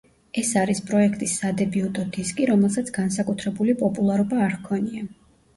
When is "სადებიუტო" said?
1.41-2.05